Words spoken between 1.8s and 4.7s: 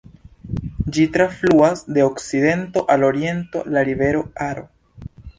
de okcidento al oriento la rivero Aro.